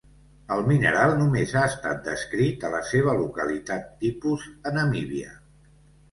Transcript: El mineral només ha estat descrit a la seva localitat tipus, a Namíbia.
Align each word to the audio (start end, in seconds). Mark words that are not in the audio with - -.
El 0.53 0.61
mineral 0.67 1.11
només 1.17 1.51
ha 1.59 1.65
estat 1.73 1.99
descrit 2.07 2.65
a 2.69 2.71
la 2.75 2.79
seva 2.91 3.13
localitat 3.19 3.83
tipus, 4.05 4.47
a 4.71 4.73
Namíbia. 4.79 5.37